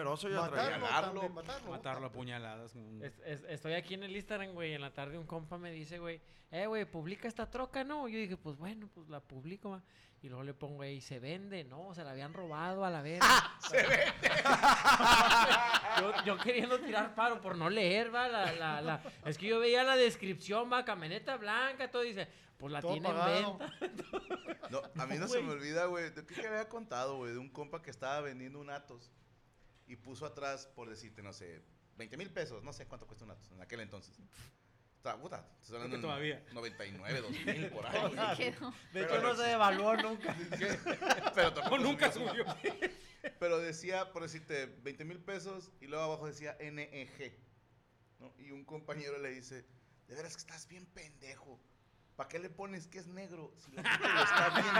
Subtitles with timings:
[0.00, 0.56] Pero eso ya Matarlo,
[1.20, 1.70] también, matarlo.
[1.70, 2.74] Matarlo a puñaladas.
[2.74, 4.72] un- Es- es- estoy aquí en el Instagram, güey.
[4.72, 8.08] En la tarde un compa me dice, güey, eh, güey, publica esta troca, ¿no?
[8.08, 9.82] Yo dije, pues bueno, pues la publico, ma.
[10.22, 13.20] Y luego le pongo, güey, se vende, no, se la habían robado a la vez.
[13.70, 14.30] se vende.
[16.00, 19.58] yo, yo queriendo tirar paro por no leer, va, la, la, la- Es que yo
[19.60, 22.26] veía la descripción, va, camioneta blanca, todo dice,
[22.58, 23.14] pues la Todo tiene en
[23.58, 23.72] venta.
[24.70, 26.10] No, a mí no se me olvida, güey.
[26.10, 27.32] ¿De qué que había contado, güey?
[27.32, 29.10] De un compa que estaba vendiendo un Atos
[29.90, 31.60] y puso atrás, por decirte, no sé,
[31.96, 32.62] 20 mil pesos.
[32.62, 34.16] No sé cuánto cuesta un Atos en aquel entonces.
[34.96, 36.44] Está, puta, estoy hablando todavía.
[36.46, 38.36] en 99, 2000, por ahí.
[38.36, 38.72] quedó.
[38.92, 40.36] De hecho, no se devaluó nunca.
[41.34, 42.44] Pero tampoco nunca subió.
[43.40, 47.36] Pero decía, por decirte, 20 mil pesos y luego abajo decía NEG.
[48.20, 48.32] ¿no?
[48.38, 49.66] Y un compañero le dice,
[50.06, 51.60] de veras que estás bien pendejo.
[52.14, 54.79] ¿Para qué le pones que es negro si la gente lo está viendo?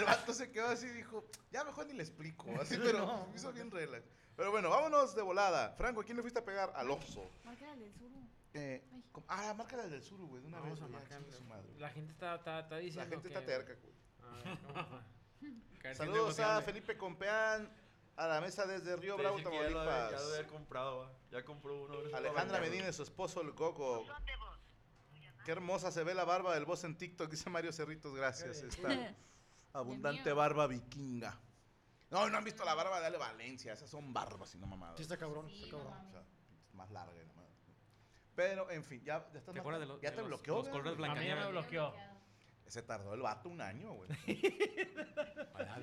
[0.00, 2.46] El vato se quedó así y dijo, ya mejor ni le explico.
[2.60, 4.04] Así, pero se hizo bien relax.
[4.36, 5.72] Pero bueno, vámonos de volada.
[5.76, 6.72] Franco, ¿a quién le fuiste a pegar?
[6.74, 7.30] Al Oxxo.
[7.44, 8.08] Marca el del sur.
[8.54, 8.82] Eh,
[9.28, 10.82] ah, márcala del sur, güey, de una Vamos vez.
[10.82, 11.18] a güey, ya, marcar.
[11.22, 11.68] chingue su madre.
[11.78, 13.94] La gente está, está, está La diciendo gente está terca, güey.
[14.74, 16.60] No, Saludos a.
[16.62, 17.70] Felipe Compeán,
[18.16, 20.32] a la mesa desde Río Bravo, que ya lo había- Ya lo Tamaulipas.
[20.32, 21.12] había comprado, va.
[21.30, 21.98] Ya compró uno.
[22.16, 24.06] Alejandra Medina y su esposo, el Gogo.
[25.44, 28.58] Qué hermosa se ve la barba del boss en TikTok, dice Mario Cerritos, gracias.
[28.62, 28.88] Esta
[29.72, 31.38] abundante barba vikinga.
[32.10, 34.96] No, no han visto la barba de Ale Valencia, esas son barbas y no mamadas.
[34.96, 36.06] Sí, está cabrón, Sí, está no cabrón.
[36.06, 36.22] O sea,
[36.74, 37.46] más larga nomás.
[38.34, 40.54] Pero, en fin, ya, ya estás ¿Te acuerdas de los- ¿Ya de te los- bloqueó?
[40.56, 40.72] los güey?
[40.82, 41.94] colores A mí ya me bloqueó.
[42.66, 44.08] Ese tardó el vato un año, güey.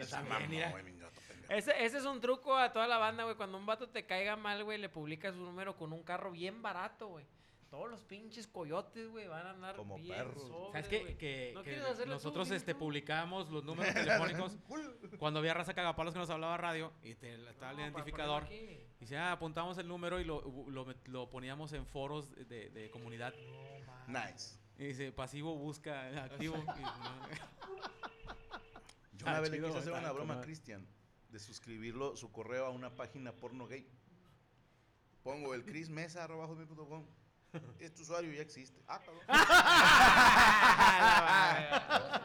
[0.08, 0.78] Se pendejo.
[1.50, 3.36] Ese, ese es un truco a toda la banda, güey.
[3.36, 6.62] Cuando un vato te caiga mal, güey, le publicas su número con un carro bien
[6.62, 7.26] barato, güey.
[7.70, 10.42] Todos los pinches coyotes, güey, van a andar Como bien perros.
[10.48, 11.18] sobres, ¿Sabes qué?
[11.18, 14.58] Que, ¿No que tú, nosotros este, publicábamos los números telefónicos
[15.20, 18.48] cuando había raza cagapalos que nos hablaba radio y te estaba el No, identificador.
[18.52, 22.90] Y dice, ah, apuntamos el número y lo, lo, lo poníamos en foros de, de
[22.90, 23.34] comunidad.
[24.08, 24.58] Nice.
[24.78, 26.56] Y dice, pasivo busca activo.
[29.14, 30.42] Yo una Ah, vez le quise hacer está una broma a.
[30.42, 30.88] Cristian
[31.30, 33.86] de suscribirlo su correo a una página porno gay.
[35.24, 37.06] Pongo el chrismesa.com.
[37.80, 38.82] Este usuario ya existe.
[38.88, 39.00] Ah,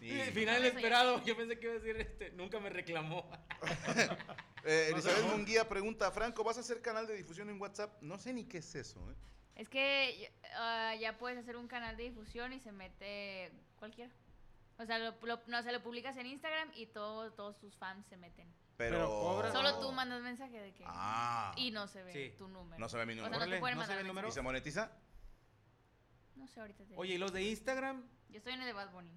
[0.00, 0.18] Sí.
[0.32, 3.28] final inesperado, yo pensé que iba a decir, este, nunca me reclamó.
[4.62, 7.96] Eh, Elizabeth Munguía pregunta, Franco, ¿vas a hacer canal de difusión en WhatsApp?
[8.02, 9.00] No sé ni qué es eso.
[9.10, 9.14] ¿eh?
[9.56, 14.12] Es que ah, ya puedes hacer un canal de difusión y se mete cualquiera.
[14.78, 17.74] O sea, lo, lo- no, o sea, lo publicas en Instagram y todo- todos tus
[17.78, 18.52] fans se meten.
[18.80, 20.84] Pero, Pero cobra- Solo tú mandas mensaje de que...
[20.86, 21.52] Ah.
[21.56, 22.34] Y no se ve Sí.
[22.38, 22.78] tu número.
[22.80, 23.44] No se ve mi O sea, número.
[23.44, 24.28] no te pueden ¿no se mandar ve el número?
[24.28, 24.90] ¿Y se monetiza?
[26.36, 28.02] No sé, ahorita te Oye, ¿y los de Instagram?
[28.30, 29.12] Yo estoy en el de Bad Bunny.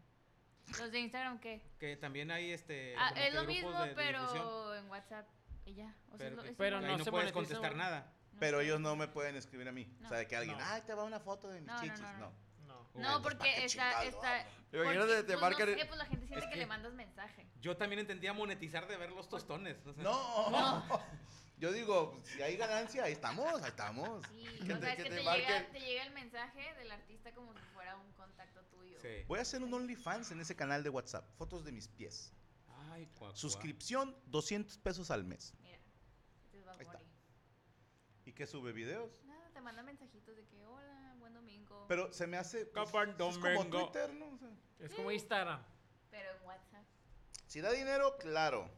[0.79, 1.61] ¿Los de Instagram qué?
[1.79, 2.95] Que también hay este.
[2.97, 5.27] Ah, es lo mismo, de- de pero en WhatsApp.
[5.65, 5.95] Y ya.
[6.11, 8.13] O sea, Pero, es lo- que- es pero no no se puedes contestar nada.
[8.33, 8.65] No Pero sé.
[8.65, 9.85] ellos no me pueden escribir a mí.
[10.01, 10.07] No.
[10.07, 10.63] O sea, de que alguien, No.
[10.67, 12.01] ay, te va una foto de mis No, no, chichis.
[12.19, 12.33] no,
[12.93, 13.01] No.
[13.01, 13.07] no.
[13.09, 13.17] No.
[13.17, 14.47] No, porque ¿para qué está, está?
[14.71, 16.93] Imagínate, te pues, marcan No sé, pues la gente siente Es que, que- le mandas
[16.93, 17.47] mensaje.
[17.61, 19.77] Yo también entendía monetizar de ver los tostones.
[19.85, 20.83] o sea, No.
[21.57, 24.25] Yo digo, si hay ganancia, ahí estamos, ahí estamos.
[24.27, 26.73] Sí, Que o te- sea, es que que te te, llega, te llega el mensaje
[26.75, 28.99] del artista como si fuera un contacto tuyo.
[28.99, 29.23] Sí.
[29.27, 31.25] Voy a hacer un OnlyFans en ese canal de WhatsApp.
[31.37, 32.33] Fotos de mis pies.
[32.91, 33.33] Ay, cuá.
[33.35, 35.53] Suscripción, 200 pesos al mes.
[35.61, 35.77] Mira,
[36.43, 36.97] este es Bad Ahí está.
[36.97, 37.09] Bunny.
[38.25, 39.11] ¿Y qué sube videos?
[39.25, 40.82] Nada, te manda mensajitos de que hola.
[41.87, 42.65] Pero se me hace.
[42.65, 42.91] pues, es
[43.67, 43.69] como.
[43.69, 44.29] Twitter, ¿no?
[44.29, 44.49] O sea,
[44.79, 45.61] Es como Instagram.
[46.11, 46.83] Pero en WhatsApp.
[47.47, 48.69] si da dinero, claro.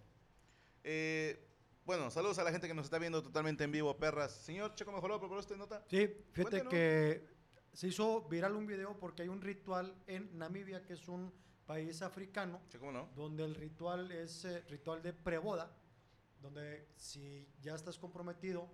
[0.83, 1.41] Eh,
[1.85, 4.31] bueno, saludos a la gente que nos está viendo totalmente en vivo, perras.
[4.31, 5.83] Señor Checo Mejorado, ¿preparó usted nota?
[5.89, 6.71] Sí, fíjate Cuéntanos.
[6.71, 7.27] que
[7.73, 11.33] se hizo viral un video porque hay un ritual en Namibia, que es un
[11.65, 13.09] país africano, Sí, ¿cómo no?
[13.15, 15.75] donde el ritual es eh, ritual de preboda,
[16.39, 18.69] donde si ya estás comprometido,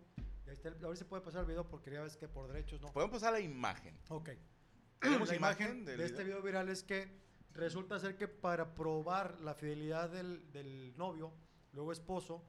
[0.52, 2.82] está el- a ver si puede pasar el video porque ya ves que por derechos
[2.82, 2.92] no.
[2.92, 3.98] Podemos pasar la imagen.
[4.10, 4.30] Ok.
[5.02, 7.12] ¿Tenemos La imagen de este video viral es que
[7.54, 11.34] resulta ser que para probar la fidelidad del, del novio,
[11.74, 12.44] luego esposo,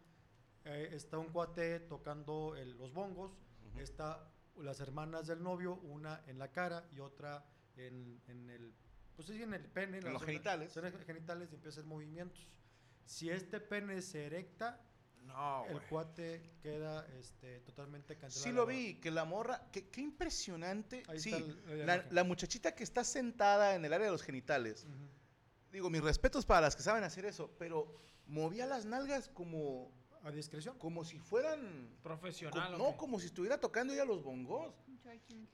[0.65, 3.33] eh, está un cuate tocando el- los bongos,
[3.69, 3.81] Ujú.
[3.81, 7.45] está las hermanas del novio, una en la cara y otra
[7.77, 8.75] en, en el,
[9.17, 9.99] pues sí, en el pene.
[9.99, 10.73] En los zona- genitales.
[10.73, 12.53] zona genitales y empieza a hacer movimientos.
[13.07, 14.81] Si este pene se erecta,
[15.27, 15.87] No, el güey.
[15.89, 18.45] cuate queda este, totalmente cancelado.
[18.51, 21.03] Sí lo vi, que la morra, que- qué impresionante.
[21.09, 22.15] Ahí sí, está el- la la, imagen.
[22.15, 24.85] la muchachita que está sentada en el área de los genitales.
[24.85, 25.09] Ujú.
[25.73, 27.95] Digo, mis respetos para las que saben hacer eso, pero
[28.27, 29.91] movía las nalgas como,
[30.23, 30.77] A discreción.
[30.79, 31.89] como si fueran...
[32.03, 32.69] Profesional.
[32.69, 32.97] co- ¿o no, qué?
[32.99, 34.75] como si estuviera tocando ella los bongos.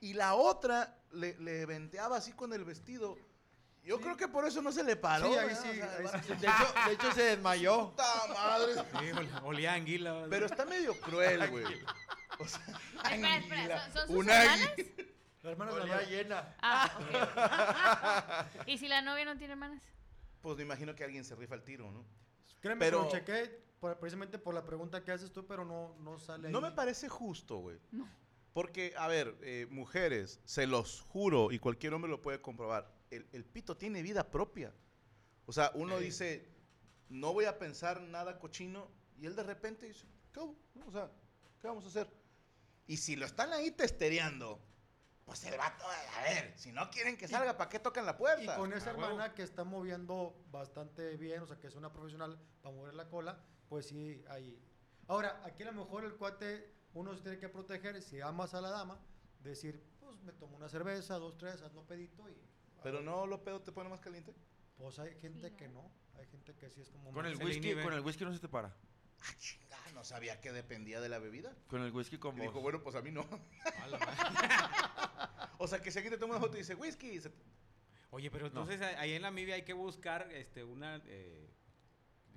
[0.00, 3.16] Y la otra le, le venteaba así con el vestido.
[3.84, 5.32] Yo creo que por eso no se le paró.
[5.32, 5.62] Sí, ahí ¿verdad?
[5.62, 6.28] sí, O sea, ahí va- sí.
[6.28, 7.90] De hecho, de hecho se desmayó.
[7.90, 8.04] ¡Puta
[8.34, 8.74] madre!
[8.74, 10.26] Sí, olía anguila.
[10.28, 11.64] Pero está medio cruel, güey.
[12.38, 12.60] O sea,
[13.10, 14.72] Espera, espera, ¿son- son sus Una hermanas?
[15.42, 16.08] La hermana de la Olía novia.
[16.08, 16.56] llena.
[16.60, 18.66] Ah, ok.
[18.68, 19.82] ¿Y si la novia no tiene hermanas?
[20.42, 22.04] Pues me imagino que alguien se rifa el tiro, ¿no?
[22.60, 25.94] Créeme Pero- que lo chequé por- precisamente por la pregunta que haces tú, pero no,
[26.00, 26.64] no sale No ahí.
[26.64, 27.78] me parece justo, güey.
[28.52, 33.28] Porque, a ver, eh, mujeres, se los juro, y cualquier hombre lo puede comprobar, el,
[33.32, 34.72] el pito tiene vida propia.
[35.46, 36.48] O sea, uno dice,
[37.08, 38.88] no voy a pensar nada cochino,
[39.18, 40.40] y él de repente dice, ¿qué.
[40.40, 41.10] O sea,
[41.60, 42.08] ¿qué vamos a hacer?
[42.86, 44.60] Y si lo están ahí testereando,
[45.24, 48.16] pues el vato, a ver, si no quieren que salga, ¿para qué tocan la Y
[48.16, 48.56] puerta?
[48.56, 49.06] con esa A huevo.
[49.08, 53.08] hermana que está moviendo bastante bien, o sea, que es una profesional para mover la
[53.08, 53.38] cola,
[53.68, 54.58] pues sí, hay.
[55.06, 58.60] Ahora, aquí a lo mejor el cuate, uno se tiene que proteger, si amas a
[58.62, 58.98] la dama,
[59.40, 62.36] decir, pues me tomo una cerveza, dos, tres, hazlo pedito y.
[62.90, 64.34] Pero no, lo pedo te pone más caliente.
[64.76, 65.90] Pues hay gente Sí, que ¿no?
[66.18, 67.12] hay gente que sí es como.
[67.12, 67.82] Con el whisky, inhibe.
[67.82, 68.68] con el whisky no se te para.
[69.20, 71.54] Ah, chinga, no sabía que dependía de la bebida.
[71.66, 72.42] Con el whisky como.
[72.42, 73.26] dijo, bueno, pues a mí no.
[73.82, 74.18] A la madre.
[75.60, 77.32] O sea, que si alguien te toma una foto y dice, whisky, se-
[78.10, 81.50] Oye, pero entonces ahí en la Mibia hay que buscar este una eh,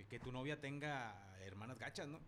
[0.09, 2.19] que tu novia tenga hermanas gachas, ¿no?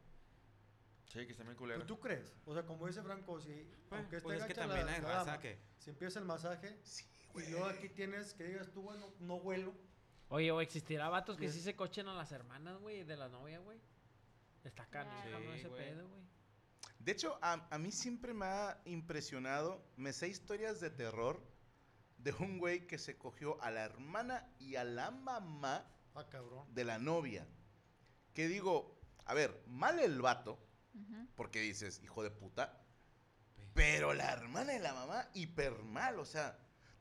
[1.08, 1.84] Sí, que está bien culero.
[1.88, 2.32] ¿Tú crees?
[2.46, 5.02] O sea, como dice Franco, si Pues, aunque esté pues es que también la- hay
[5.02, 8.72] la raza dama, que si empieza el masaje Sí, y luego aquí tienes que digas
[8.72, 9.74] tú, bueno, no huelo.
[10.30, 13.60] Oye, o existirá vatos que sí se cochen a las hermanas, güey, de la novia,
[13.60, 13.80] güey.
[14.64, 15.60] Está canijo, Sí.
[15.60, 15.84] Ese güey.
[15.90, 16.22] pedo, güey.
[17.00, 21.42] De hecho, a, a mí siempre me ha impresionado, me sé historias de terror
[22.18, 26.74] de un güey que se cogió a la hermana y a la mamá Ah, cabrón.
[26.74, 27.46] de la novia.
[28.34, 30.58] Que digo, a ver, mal el vato,
[31.36, 32.82] porque dices, hijo de puta,
[33.74, 36.58] pero la hermana y la mamá, hiper mal, o sea,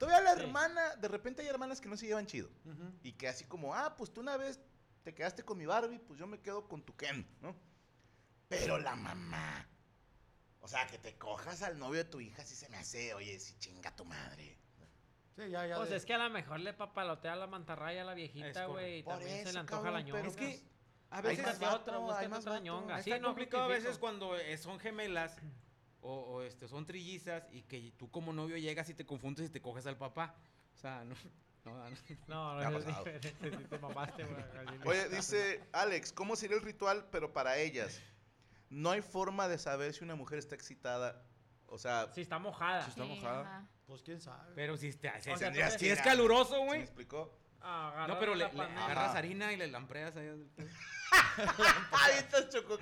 [0.06, 0.40] todavía la Sí.
[0.42, 2.48] hermana, de repente hay hermanas que no se llevan chido.
[2.64, 2.92] Ujú.
[3.02, 4.60] Y que así como, ah, pues tú una vez
[5.04, 7.54] te quedaste con mi Barbie, pues yo me quedo con tu Ken, ¿no?
[8.48, 9.68] Pero la mamá.
[10.60, 13.38] O sea, que te cojas al novio de tu hija si se me hace, oye,
[13.40, 14.58] si chinga tu madre.
[15.36, 15.76] Sí, ya, ya.
[15.76, 18.98] Pues de- es que a lo mejor le papalotea la mantarraya a la viejita, güey.
[18.98, 20.18] y Por También se le antoja la cabrón, ñonga.
[20.18, 20.72] pero Es que
[21.10, 22.64] a Hay veces más Búscate vato, otra, hay más otra vato.
[22.64, 22.98] ñonga.
[22.98, 25.36] está Sí, no complicado a veces cuando son gemelas
[26.02, 29.50] o, o, este, son trillizas y que tú como novio llegas y te confundes y
[29.50, 30.34] te coges al papá.
[30.74, 31.14] O sea, no.
[31.64, 31.90] no, no.
[32.28, 33.34] No, Me no, es diferente.
[33.40, 34.44] Si te mamaste, güey.
[34.84, 38.00] Oye, dice Alex, ¿cómo sería el ritual, pero para ellas?
[38.68, 41.24] No hay forma de saber si una mujer está excitada.
[41.66, 42.82] O sea, Si está mojada.
[42.84, 43.40] Sí, Está Sí, mojada.
[43.42, 43.68] ajá.
[43.86, 44.52] Pues quién sabe.
[44.54, 46.80] Pero si, te, si, O sea, si es caluroso, ¿sí me güey.
[46.82, 47.38] explicó?
[47.62, 50.28] No, pero le, la le agarras harina y le lampreas ahí.
[51.92, 52.78] ¡Ay, estas Choco!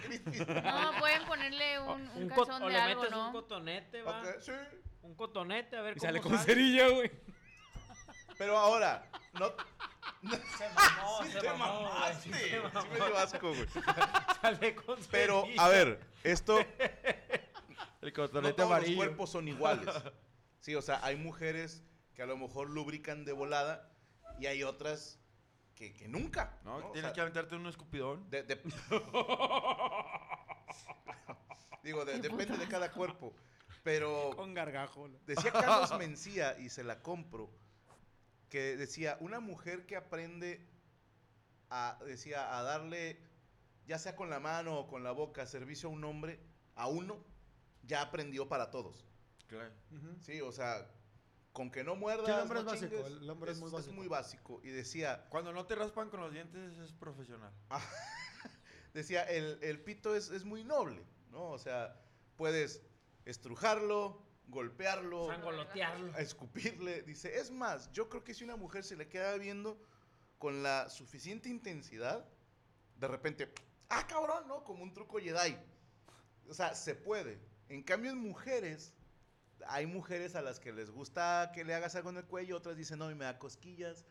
[0.62, 3.32] No, pueden ponerle un, un Un calzón o de le algo, metes un ¿no?
[3.32, 4.20] cotonete, va.
[4.20, 4.52] Ok, sí.
[5.02, 6.44] Un cotonete, a ver Y cómo sale con sale.
[6.44, 7.10] cerilla, güey.
[8.38, 9.52] Pero ahora, no.
[10.58, 12.22] Se mamó, Sí se te mamó, güey, mamaste.
[12.22, 12.88] sí se Sí mamó.
[12.90, 13.66] me dio asco, güey.
[14.42, 15.62] Sale con Pero, cerilla.
[15.64, 16.58] a ver, esto.
[18.00, 18.96] El No cotonete todos los amarillo.
[18.96, 19.88] cuerpos son iguales.
[20.60, 21.82] Sí, o sea, hay mujeres
[22.14, 23.90] que a lo mejor lubrican de volada
[24.40, 25.18] y hay otras
[25.74, 26.58] que, que nunca.
[26.64, 26.88] No, ¿no?
[26.88, 28.28] O tienes sea, que aventarte un escupidón.
[28.30, 28.56] de- de-
[31.82, 33.32] Digo, de- depende de cada cuerpo.
[33.82, 35.08] Pero Con gargajo.
[35.26, 37.50] decía Carlos Mencía, y se la compro,
[38.50, 40.66] que decía, una mujer que aprende
[41.70, 43.18] a, decía, a darle,
[43.86, 46.38] ya sea con la mano o con la boca, servicio a un hombre,
[46.74, 47.24] a uno,
[47.84, 49.06] ya aprendió para todos.
[49.46, 49.72] Claro.
[50.20, 50.86] Sí, o sea,
[51.52, 53.70] con que no muerdas, Sí, el hombre no es básico, chingues, el hombre es muy
[53.70, 53.94] básico.
[53.94, 54.60] muy básico.
[54.62, 57.52] Y decía, Cuando no te raspan con los dientes es profesional.
[58.94, 61.50] decía, el, el pito es, es muy noble, ¿no?
[61.50, 62.00] O sea,
[62.36, 62.82] puedes
[63.24, 66.16] estrujarlo, golpearlo, Sangolotearlo.
[66.18, 67.02] escupirle.
[67.02, 69.80] Dice, es más, yo creo que si una mujer se le queda viendo
[70.38, 72.24] con la suficiente intensidad,
[72.96, 73.52] de repente,
[73.88, 74.64] ah, cabrón, ¿no?
[74.64, 75.56] Como un truco Jedi.
[76.48, 77.38] O sea, se puede.
[77.68, 78.94] En cambio, en mujeres,
[79.66, 82.76] hay mujeres a las que les gusta que le hagas algo en el cuello, otras
[82.76, 84.04] dicen, no, mí me da cosquillas.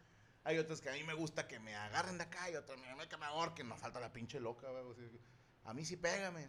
[0.43, 2.95] Hay otras que a mí me gusta que me agarren de acá y otras "Me-
[2.95, 3.67] me- que me ahorquen.
[3.67, 4.83] No falta la pinche loca, güey.
[4.83, 5.05] O sea,
[5.65, 6.47] A mí sí pégame.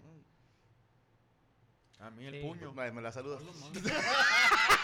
[1.98, 2.40] A mí el Sí.
[2.40, 2.72] puño.
[2.72, 3.42] Me, me la saludas.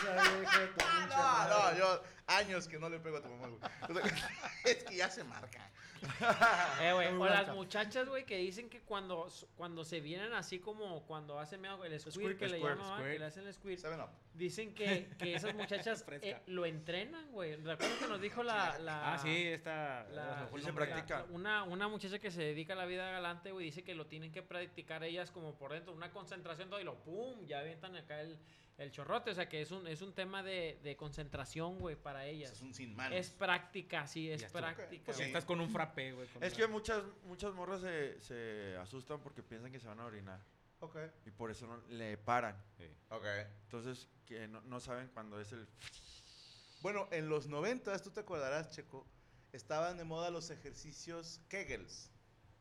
[0.00, 3.60] Pinche No, no, yo años que no le pego a tu mamá, güey.
[3.88, 4.02] O sea,
[4.64, 5.70] es que ya se marca.
[6.80, 11.02] Eh, güey, o las muchachas, güey, que dicen que cuando, cuando se vienen así como
[11.06, 13.84] cuando hacen medio el squirt, Squirt, que le squirt, llaman, que le hacen el squirt,
[14.34, 17.56] dicen que, que esas muchachas eh, lo entrenan, güey.
[17.56, 18.78] ¿Recuerdas que nos dijo la...
[18.78, 20.04] la Ah, sí, está.
[20.10, 21.24] la- se la- practica.
[21.30, 24.30] Una, una muchacha que se dedica a la vida galante, güey, dice que lo tienen
[24.30, 28.20] que practicar ellas como por dentro, una concentración todo y lo pum, ya avientan acá
[28.20, 28.38] el,
[28.78, 32.26] el chorrote, o sea que es un, es un tema de, de concentración, güey, para
[32.26, 32.52] ellas.
[32.52, 33.18] es un sin manos.
[33.18, 35.04] Es práctica, sí, es práctica.
[35.04, 35.26] Pues güey.
[35.26, 36.28] estás con un frappé, güey.
[36.40, 40.40] Es que muchas, muchas morras se, se asustan porque piensan que se van a orinar.
[40.80, 42.56] Ok, Y por eso no, le paran.
[42.76, 42.84] Sí.
[43.08, 43.26] ok.
[43.64, 45.68] Entonces, que no, no saben cuándo es el...
[46.80, 49.04] Bueno, en los 90, tú te acordarás, Checo,
[49.50, 52.12] estaban de moda los ejercicios Kegels.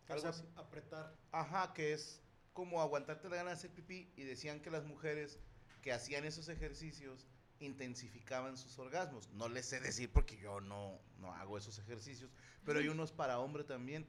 [0.09, 0.43] O Algo sea, así.
[0.55, 1.15] apretar.
[1.31, 5.39] Ajá, que es como aguantarte la gana de hacer pipí y decían que las mujeres
[5.87, 7.25] que hacían esos ejercicios
[7.61, 9.29] intensificaban sus orgasmos.
[9.29, 12.29] No les sé decir porque yo no, no hago esos ejercicios,
[12.65, 14.05] pero hay unos para hombre también.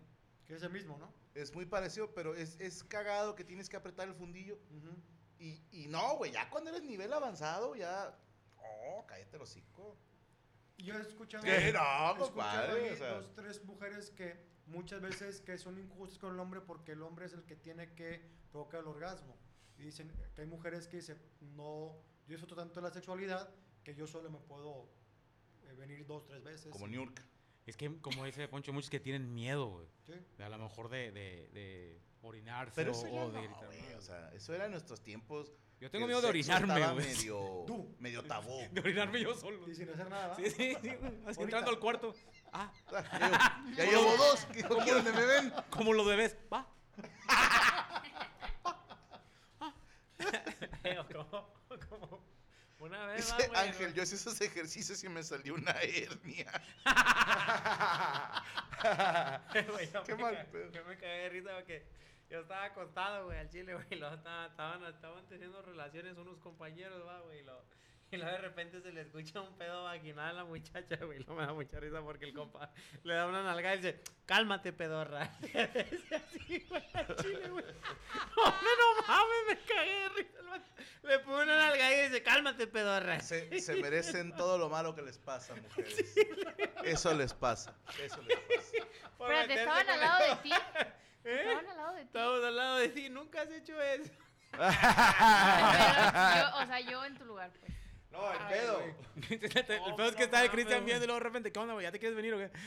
[0.49, 1.15] Que es el mismo, ¿no?
[1.37, 4.59] Es muy parecido, pero es, es cagado que tienes que apretar el fundillo.
[4.77, 4.91] Ujú.
[5.39, 8.13] Y, y no, güey, ya cuando eres nivel avanzado, ya...
[8.57, 9.97] Oh, cállate el hocico.
[10.79, 11.73] Yo he escuchado, ¿Qué?
[11.73, 13.11] No, compadre, ahí o sea.
[13.21, 17.27] dos, tres mujeres que muchas veces que son injustas con el hombre porque el hombre
[17.27, 18.21] es el que tiene que
[18.51, 19.37] provocar el orgasmo.
[19.79, 21.93] Y dicen que hay mujeres que dicen, no,
[22.27, 23.49] yo disfruto tanto de la sexualidad
[23.85, 24.89] que yo solo me puedo
[25.65, 26.71] eh, venir dos, tres veces.
[26.73, 27.23] Como Niurka.
[27.67, 29.87] Es que, como dice Poncho, muchos que tienen miedo, güey.
[30.07, 30.15] Sí.
[30.43, 33.67] A lo mejor de, de, de orinarse Pero o, eso ya o de no, gritar.
[33.67, 35.53] güey, o sea, eso era en nuestros tiempos.
[35.81, 37.07] Yo tengo miedo de orinarme, güey.
[37.07, 37.95] medio, Tú.
[38.01, 38.59] medio tabú.
[38.73, 39.69] De orinarme yo solo.
[39.71, 40.35] Y sin hacer nada.
[40.35, 40.91] Sí, sí, sí.
[41.27, 42.15] Así entrando al cuarto.
[42.53, 43.01] Ah, Ya
[43.71, 44.45] llevo, ya llevo dos.
[44.47, 45.53] ¿Qué quieren de me ven?
[45.71, 46.37] como lo debes.
[46.53, 46.67] Va.
[51.25, 51.53] Como,
[51.89, 52.25] como
[52.81, 56.51] una vez, Dice güey, Ángel, yo hacía esos ejercicios y me salió una hernia.
[59.73, 60.71] Güey, Qué me mal pedo.
[60.71, 61.85] Yo me cagué de risa porque
[62.31, 63.87] yo estaba acostado, güey, al chile, güey.
[63.91, 67.41] estaban, estaban teniendo relaciones unos compañeros, va, güey.
[67.41, 67.65] y lo-
[68.11, 71.19] Y luego de repente se le escucha un pedo vaginal a la muchacha, güey.
[71.19, 72.71] y luego me da mucha risa porque el compa
[73.03, 75.31] le da una nalgada y dice, cálmate, pedorra.
[75.43, 76.83] Dice así, güey,
[77.21, 77.65] chile, güey.
[78.37, 80.39] Hombre, no mames, me cagué de risa.
[81.03, 83.21] Le pone una nalgada y dice, cálmate, pedorra.
[83.21, 86.15] Se, se merecen todo lo malo que les pasa, mujeres.
[86.85, 87.77] Eso les pasa.
[88.03, 88.87] Eso les pasa.
[89.19, 90.53] Por Pero te estaban al lado de ti.
[91.25, 91.43] ¿Eh?
[91.45, 92.07] Estaban al lado de ti.
[92.07, 94.13] Estamos al lado de ti, nunca has hecho eso.
[94.51, 94.73] Pero yo,
[96.57, 97.78] o sea, yo en tu lugar, pues.
[98.11, 98.81] No, el Ay, pedo.
[99.31, 101.59] el No, pedo es que no está el Cristian viendo y luego de repente, ¿qué
[101.59, 101.85] onda, güey?
[101.85, 102.51] ¿Ya te quieres venir o qué?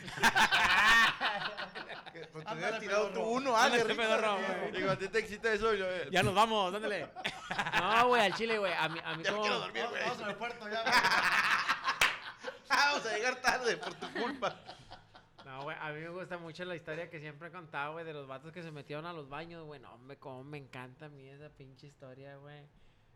[2.33, 4.71] Pues te hubieras tirado tú uno, güey.
[4.74, 6.10] Digo, a ti te excita eso y lo...
[6.10, 7.07] Ya nos vamos, ándale.
[7.79, 8.74] No, güey, al chile, güey.
[8.74, 9.41] A mí, a mí Ya como...
[9.43, 10.01] quiero dormir, güey.
[10.03, 10.81] vamos al aeropuerto ya.
[10.81, 10.93] güey.
[12.69, 14.60] Vamos a llegar tarde por tu culpa.
[15.45, 18.13] No, güey, a mí me gusta mucho la historia que siempre he contado, güey, de
[18.13, 19.79] los vatos que se metieron a los baños, güey.
[19.79, 22.62] No, hombre, cómo me encanta a mí esa pinche historia, güey.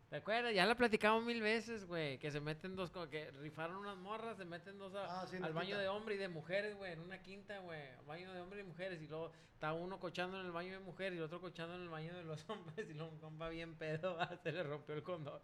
[0.09, 0.53] ¿Te acuerdas?
[0.53, 2.17] Ya la platicamos mil veces, güey.
[2.19, 5.37] Que se meten dos, como que rifaron unas morras, se meten dos a- Ah, sí,
[5.39, 5.81] la al baño quinta.
[5.81, 6.93] de hombre y de mujeres, güey.
[6.93, 7.81] En una quinta, güey.
[8.05, 9.01] Baño de hombre y mujeres.
[9.01, 11.81] Y luego está uno cochando en el baño de mujeres y el otro cochando en
[11.81, 12.87] el baño de los hombres.
[12.89, 15.41] Y luego un compa bien pedo, va, se le rompió el condón.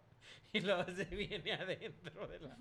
[0.52, 2.56] Y luego se viene adentro de la,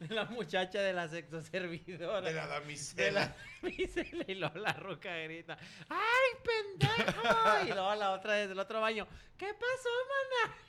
[0.00, 2.20] de la muchacha de la sexoservidora.
[2.20, 3.20] De la De damisela.
[3.20, 5.56] la damisela y luego la roca grita,
[5.88, 7.64] ¡ay, pendejo!
[7.64, 9.06] Y luego la otra desde el otro baño,
[9.38, 9.88] ¿qué pasó,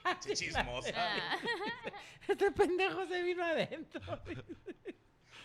[0.03, 0.19] mana?
[0.19, 0.35] Che,
[0.95, 1.37] Ah.
[2.27, 4.01] Este pendejo se vino adentro.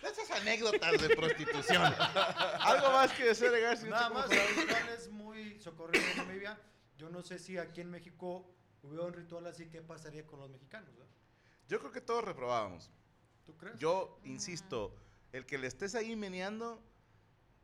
[0.02, 1.82] Esas anécdotas de prostitución.
[2.60, 6.60] Algo más que desea agregar, señor Nada más, el ritual es muy socorrido en Namibia.
[6.98, 10.50] Yo no sé si aquí en México hubiera un ritual así, ¿qué pasaría con los
[10.50, 10.90] mexicanos?
[10.94, 11.10] ¿verdad?
[11.68, 12.90] Yo creo que todos reprobábamos.
[13.46, 13.78] ¿Tú crees?
[13.78, 14.94] Yo insisto,
[15.32, 16.82] el que le estés ahí meneando,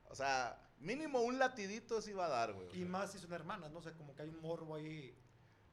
[0.05, 2.69] o sea, mínimo un latidito sí va a dar, güey.
[2.69, 2.87] o Y sea.
[2.87, 5.15] más si son hermanas, no sé, como que hay un morbo ahí.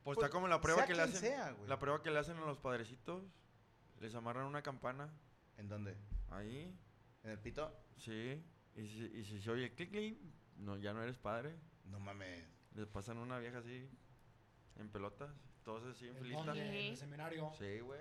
[0.08, 1.20] Pues Pues, está como la prueba sea que le hacen.
[1.20, 1.68] sea, güey.
[1.68, 3.22] la prueba que le hacen a los padrecitos.
[4.00, 5.10] Les amarran una campana.
[5.58, 5.98] ¿En dónde?
[6.30, 6.74] Ahí.
[7.24, 7.78] ¿En el pito?
[7.98, 8.42] Sí.
[8.76, 10.18] Y si, y si se oye clic, clic,
[10.60, 11.58] no, ya no eres padre.
[11.84, 12.42] No mames.
[12.74, 13.90] Les pasan una vieja así.
[14.78, 15.30] En pelotas.
[15.66, 16.54] Todos así en ¿En filita.
[16.54, 17.52] el seminario.
[17.60, 18.00] Sí, güey.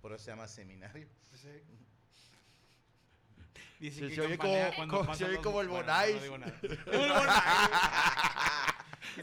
[0.00, 1.08] Por eso se llama seminario.
[1.24, 1.48] Sí.
[3.80, 6.14] Dice Sí, que se oye como- cuando como- se oye los- como el bueno, Bonais.
[6.14, 6.52] no digo nada.
[6.60, 6.70] Como
[7.04, 7.40] el Bonais.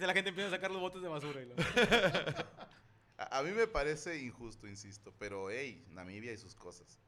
[0.06, 1.42] La gente empieza a sacar los botes de basura.
[1.42, 1.56] Y lo...
[3.18, 7.00] A, a mí me parece injusto, insisto, pero hey, Namibia y sus cosas.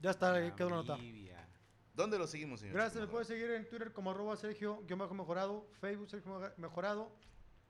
[0.00, 0.96] Ya está, ahí quedó la nota.
[0.96, 1.46] Namibia.
[1.92, 2.74] ¿Dónde lo seguimos, señor?
[2.76, 4.82] Gracias, me puedes seguir en Twitter como arroba Sergio
[5.14, 7.12] mejorado, Facebook Sergio Mejo- Mejorado,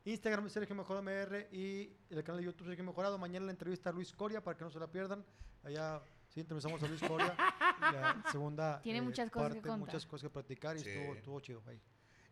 [0.05, 3.19] Instagram Sergio Mejorado MR y el canal de YouTube Sergio Mejorado.
[3.19, 5.25] Mañana la entrevista a Luis Coria para que no se la pierdan.
[5.65, 7.35] Allá sí entrevistamos a Luis Coria.
[7.81, 9.79] la segunda Tiene eh, muchas cosas que parte, contar.
[9.87, 10.89] muchas cosas que platicar y Sí.
[10.89, 11.81] estuvo, estuvo chido ahí.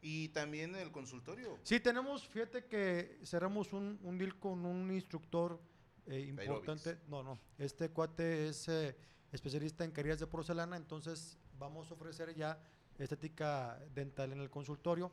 [0.02, 1.58] Y también el consultorio.
[1.62, 5.60] Sí, tenemos, fíjate que cerramos un, un deal con un instructor
[6.06, 6.98] eh, importante.
[7.08, 8.96] No, no, este cuate es eh,
[9.30, 12.58] especialista en carillas de porcelana, entonces vamos a ofrecer ya
[12.98, 15.12] estética dental en el consultorio.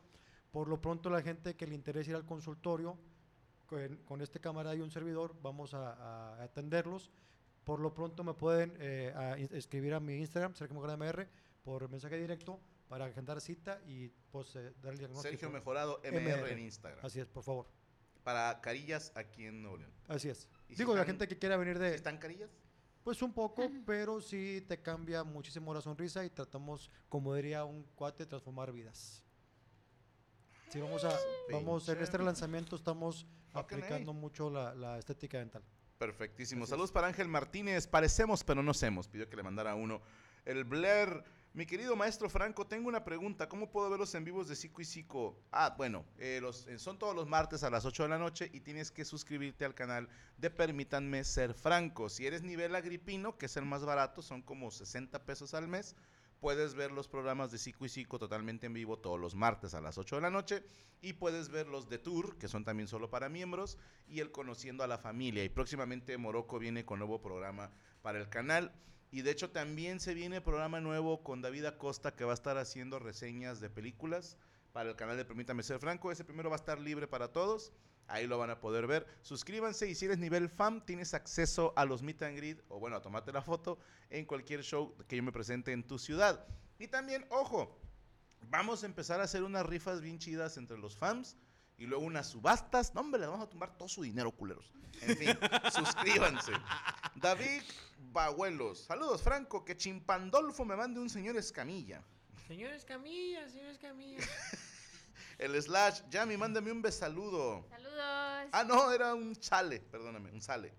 [0.50, 2.98] Por lo pronto la gente que le interese ir al consultorio,
[3.66, 7.10] con, con este camarada y un servidor, vamos a, a atenderlos
[7.64, 11.28] Por lo pronto me pueden eh, a escribir a mi Instagram, Sergio MR,
[11.62, 15.30] por mensaje directo para agendar cita y pues eh, dar el diagnóstico.
[15.30, 16.52] Sergio Mejorado MR, MR.
[16.52, 17.04] en Instagram.
[17.04, 17.66] Así es, por favor.
[18.24, 19.92] Para carillas aquí en Nuevo León.
[20.08, 20.48] Así es.
[20.68, 21.94] ¿Y si Digo, la están- gente que quiera venir de...
[21.94, 22.50] ¿Están carillas?
[23.04, 27.84] Pues un poco, pero sí te cambia muchísimo la sonrisa y tratamos, como diría un
[27.94, 29.22] cuate, transformar vidas.
[30.70, 31.16] Sí, vamos a,
[31.50, 35.62] vamos, en este relanzamiento estamos aplicando mucho la, la estética dental.
[35.96, 36.64] Perfectísimo.
[36.64, 37.86] Así Saludos para Ángel Martínez.
[37.86, 39.08] Parecemos, pero no hacemos.
[39.08, 40.02] Pidió que le mandara uno.
[40.44, 41.24] El Blair.
[41.54, 43.48] Mi querido maestro Franco, tengo una pregunta.
[43.48, 45.40] ¿Cómo puedo ver los en vivos de Cico y Cico?
[45.50, 48.50] Ah, bueno, eh, los, eh, son todos los martes a las 8 de la noche
[48.52, 52.10] y tienes que suscribirte al canal de Permítanme Ser Franco.
[52.10, 55.96] Si eres nivel agripino, que es el más barato, son como 60 pesos al mes.
[56.38, 59.80] Puedes ver los programas de Cico y Cico totalmente en vivo todos los martes a
[59.80, 60.62] las 8 de la noche.
[61.00, 63.78] Y puedes ver los de Tour, que son también solo para miembros.
[64.06, 65.42] Y el Conociendo a la Familia.
[65.42, 68.70] Y próximamente Morocco viene con nuevo programa para el canal.
[69.10, 72.58] Y de hecho también se viene programa nuevo con David Acosta que va a estar
[72.58, 74.36] haciendo reseñas de películas
[74.72, 76.12] para el canal de Permítame Ser Franco.
[76.12, 77.72] Ese primero va a estar libre para todos.
[78.06, 79.06] Ahí lo van a poder ver.
[79.22, 82.96] Suscríbanse y si eres nivel fan tienes acceso a los meet and greet o bueno,
[82.96, 83.78] a tomarte la foto
[84.10, 86.46] en cualquier show que yo me presente en tu ciudad.
[86.78, 87.78] Y también, ojo,
[88.42, 91.36] vamos a empezar a hacer unas rifas bien chidas entre los fans
[91.78, 92.94] y luego unas subastas.
[92.94, 94.70] No, hombre, les vamos a tumbar todo su dinero, culeros.
[95.00, 95.38] En fin,
[95.72, 96.52] suscríbanse.
[97.14, 97.62] David
[98.12, 98.84] Bahuelos.
[98.84, 99.64] Saludos, Franco.
[99.64, 102.02] Que Chimpandolfo me mande un señor Escamilla.
[102.48, 104.24] Señores Camilla, señores Camilla.
[105.38, 107.64] El slash, Yami, mándame un besaludo.
[107.68, 108.48] Saludos.
[108.52, 110.74] Ah, no, era un sale, perdóname, un sale.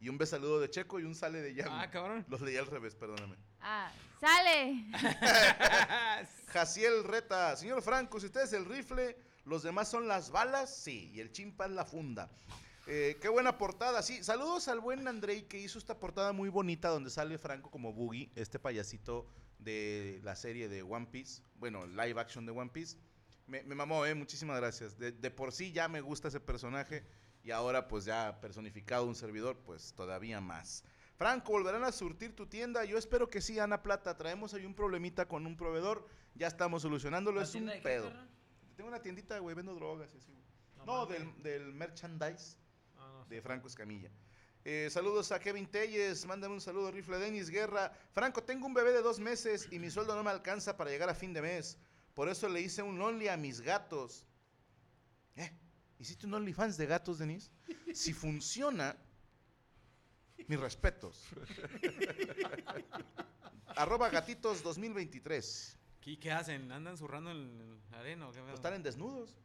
[0.00, 1.70] Y un besaludo de Checo y un sale de Yami.
[1.72, 2.24] Ah, cabrón.
[2.28, 3.36] Los leí al revés, perdóname.
[3.60, 3.92] Ah,
[4.24, 4.84] sale.
[6.46, 11.10] Jaciel Reta, señor Franco, si usted es el rifle, los demás son las balas, sí,
[11.12, 12.30] y el chimpa es la funda.
[12.86, 14.22] Eh, qué buena portada, sí.
[14.22, 18.30] Saludos al buen Andrei que hizo esta portada muy bonita donde sale Franco como Boogie,
[18.34, 19.26] este payasito
[19.58, 22.96] de la serie de One Piece, bueno, live action de One Piece.
[23.46, 24.98] Me, me mamó, eh, muchísimas gracias.
[24.98, 27.04] De, de por sí ya me gusta ese personaje
[27.42, 30.82] y ahora pues ya personificado un servidor, pues todavía más.
[31.16, 32.84] Franco, ¿volverán a surtir tu tienda?
[32.84, 34.16] Yo espero que sí, Ana Plata.
[34.16, 36.06] Traemos ahí un problemita con un proveedor.
[36.34, 37.38] Ya estamos solucionándolo.
[37.40, 38.12] ¿La Es un pedo.
[38.76, 40.44] Tengo una tiendita, güey, vendo drogas y así, güey.
[40.86, 42.58] No del, del merchandise
[42.98, 44.10] Ah, no de Franco Escamilla.
[44.64, 47.92] Eh, saludos a Kevin Telles, mándame un saludo, Rifle Denis Guerra.
[48.12, 51.08] Franco, tengo un bebé de dos meses y mi sueldo no me alcanza para llegar
[51.10, 51.78] a fin de mes.
[52.14, 54.24] Por eso le hice un Only a mis gatos.
[55.36, 55.52] ¿Eh?
[55.98, 57.50] ¿Hiciste un OnlyFans de gatos, Denis?
[57.92, 58.96] Si funciona,
[60.48, 61.24] mis respetos.
[63.76, 65.78] Arroba gatitos 2023.
[66.00, 66.70] ¿Qué, qué hacen?
[66.70, 68.46] ¿Andan zurrando en la arena o qué pedo?
[68.46, 69.36] Pues están en desnudos.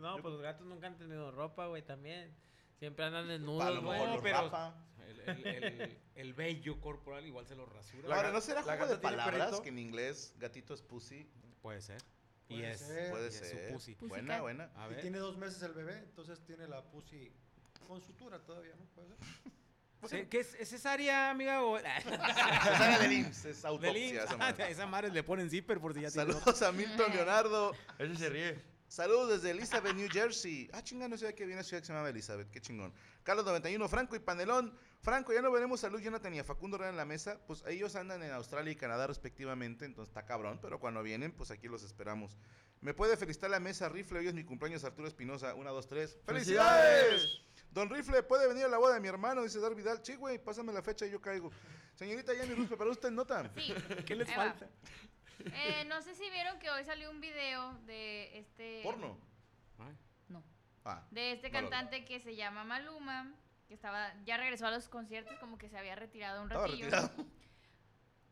[0.00, 2.34] No, pues los gatos nunca han tenido ropa, güey, también.
[2.78, 4.00] Siempre andan desnudos, güey.
[4.00, 4.74] no, pero-.
[5.06, 8.08] El, el, el, el vello corporal igual se lo rasura.
[8.08, 11.28] La Ahora, ¿no será la juego de palabras que en inglés gatito es pussy?
[11.62, 12.00] Puede ser.
[12.48, 12.80] y Puede es.
[12.80, 13.10] ser.
[13.10, 13.72] Puede y es su ser.
[13.72, 13.94] pussy.
[14.00, 14.70] Buena, buena.
[14.74, 17.32] A Y tiene dos meses el bebé, entonces tiene la pussy
[17.86, 18.84] con sutura todavía, ¿no?
[18.86, 19.16] ¿Puede ser?
[20.08, 21.62] Sí, ¿Qué es, ¿Es cesárea, amiga?
[21.64, 21.76] O...
[21.78, 24.08] Esa era del IMSS, es Del autopsia.
[24.08, 24.24] IMSS.
[24.24, 24.70] esa madre.
[24.70, 27.72] Esa madre le ponen zipper por si ya tiene Saludos a Milton Leonardo.
[27.98, 28.76] Ese se ríe.
[28.88, 30.70] Saludos desde Elizabeth, New Jersey.
[30.72, 32.48] Ah, chingón, no sé qué viene ciudad que se llama Elizabeth.
[32.52, 32.92] Qué chingón.
[33.24, 34.72] Carlos 91, Franco y Panelón.
[35.02, 37.40] Franco, ya no veremos a Luke Jonathan y a Facundo Herrera en la mesa.
[37.48, 40.60] Pues ellos andan en Australia y Canadá respectivamente, entonces está cabrón.
[40.62, 42.36] Pero cuando vienen, pues aquí los esperamos.
[42.80, 44.20] Me puede felicitar la mesa Rifle.
[44.20, 45.54] Hoy es mi cumpleaños, Arturo Espinosa.
[45.54, 46.16] Una, dos, tres.
[46.24, 47.40] ¡Felicidades!
[47.76, 49.42] Don Rifle, ¿puede venir a la boda de mi hermano?
[49.42, 50.00] Dice Dar Vidal.
[50.02, 51.52] Sí, güey, pásame la fecha y yo caigo.
[51.94, 53.50] Señorita Yami Ruz, ¿preparó usted nota?
[53.54, 53.74] Sí.
[54.06, 54.66] ¿Qué les Ahí falta?
[55.44, 58.80] Eh, no sé si vieron que hoy salió un video de este.
[58.82, 59.18] ¿Porno?
[59.78, 59.94] Ay,
[60.30, 60.42] No.
[60.86, 63.30] Ah, De este cantante que se llama Maluma.
[63.68, 64.10] Que estaba.
[64.24, 66.86] Ya regresó a los conciertos, como que se había retirado un ratillo.
[66.86, 67.10] retirado.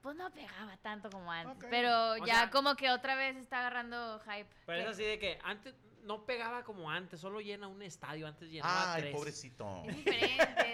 [0.00, 1.66] Pues no pegaba tanto como antes.
[1.68, 4.48] Pero O ya sea- como que otra vez está agarrando hype.
[4.64, 8.26] Pero es Que- así de que antes no pegaba como antes, solo llena un estadio,
[8.26, 9.14] antes llenaba Ay, tres.
[9.16, 9.82] pobrecito.
[9.86, 10.32] Es diferente.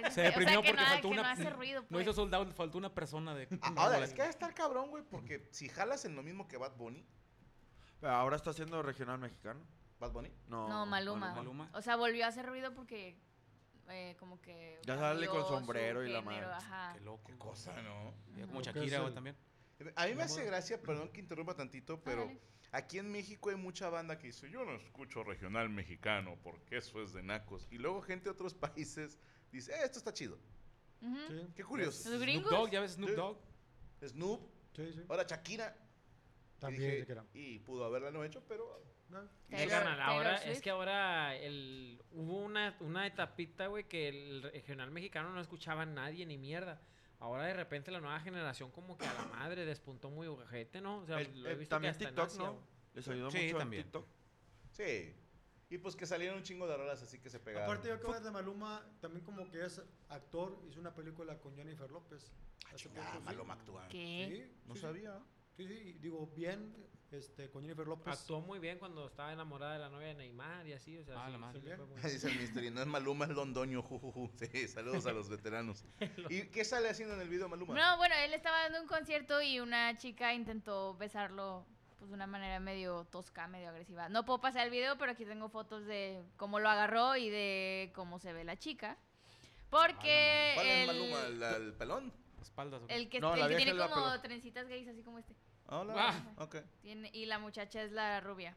[0.08, 0.22] es Se diferente.
[0.22, 1.22] deprimió o sea, que porque no, faltó que una.
[1.22, 1.80] no hace ruido.
[1.82, 2.02] No Pues.
[2.02, 3.48] hizo sold out, faltó una persona de.
[3.62, 6.46] Ah, Ahora, es que va a estar cabrón, güey, porque si jalas en lo mismo
[6.48, 7.04] que Bad Bunny,
[8.00, 9.60] Pero ahora está haciendo regional mexicano.
[9.98, 11.34] Bad Bunny, No, No, Maluma.
[11.34, 11.70] Maluma.
[11.74, 13.18] O sea, volvió a hacer ruido porque.
[13.88, 14.80] eh, como que.
[14.86, 16.64] Ya sale con su sombrero y la género, madre.
[16.64, 16.92] ajá.
[16.94, 17.24] Qué loco.
[17.24, 18.14] qué cosa, ¿no?
[18.36, 19.36] Ya como Lo que Shakira, güey, el- también.
[19.96, 22.40] A mí me hace gracia, perdón que interrumpa tantito, pero Dale.
[22.72, 27.02] Aquí en México hay mucha banda que dice, yo no escucho regional mexicano porque eso
[27.02, 27.66] es de nacos.
[27.70, 29.18] Y luego gente de otros países
[29.52, 30.38] dice, eh, esto está chido.
[31.02, 31.16] Ujú.
[31.28, 31.90] Sí, Qué curioso.
[31.90, 32.50] Los Snoop gringos.
[32.50, 33.16] Dogg, ya ves Snoop Sí.
[33.16, 33.38] Dogg.
[34.06, 34.40] Snoop,
[34.76, 35.00] sí, sí.
[35.08, 35.76] ahora Shakira.
[35.76, 37.24] Y También dije, se queda.
[37.32, 39.22] Y pudo haberla no hecho, pero ¿no?
[39.22, 44.90] Sí, Taylor- ahora, es que ahora el, hubo una, una etapita, güey, que el regional
[44.90, 46.80] mexicano no escuchaba a nadie ni mierda.
[47.20, 50.98] Ahora de repente la nueva generación como que a la madre despuntó muy ojete, ¿no?
[50.98, 52.58] O sea, El- lo he el- visto también que hasta en TikTok, Asia, ¿no?
[52.94, 53.80] Les ayudó Sí, mucho también.
[53.80, 54.06] en TikTok.
[54.72, 55.14] Sí.
[55.68, 57.68] Y pues que salieron un chingo de rolas así que se pegaron.
[57.68, 61.38] Aparte yo acabo de ver de Maluma, también como que es actor, hizo una película
[61.38, 62.32] con Jennifer López.
[62.66, 63.20] Ah, chingada.
[63.20, 63.86] Maluma actúa.
[63.88, 64.26] ¿Qué?
[64.48, 65.18] Sí, No sí, sabía.
[65.18, 66.74] Sí, sí, digo, bien,
[67.10, 68.20] este, con Jennifer López.
[68.20, 71.14] Actuó muy bien cuando estaba enamorada de la novia de Neymar y así, o sea,
[71.22, 71.60] Ah, sí, la madre.
[71.60, 72.12] sí le fue muy bien.
[72.12, 74.30] Dice el Mystery, no es Maluma, es Londoño, jujuju.
[74.36, 75.84] Sí, saludos a los veteranos.
[76.30, 77.74] ¿Y qué sale haciendo en el video Maluma?
[77.74, 81.66] No, bueno, él estaba dando un concierto y una chica intentó besarlo
[81.98, 84.08] pues de una manera medio tosca, medio agresiva.
[84.08, 87.92] No puedo pasar el video, pero aquí tengo fotos de cómo lo agarró y de
[87.94, 88.96] cómo se ve la chica.
[89.68, 91.26] Porque ¿Cuál es el, Maluma?
[91.26, 92.12] ¿El, el pelón?
[92.40, 92.82] Espaldas.
[92.82, 92.94] ¿o qué?
[92.96, 95.34] el que, No, el que tiene es como trencitas gays, así como este.
[95.70, 95.94] Hola.
[96.36, 96.48] Ah.
[96.82, 98.56] Tiene, y la muchacha es la rubia.